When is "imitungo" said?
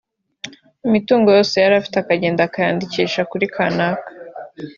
0.87-1.27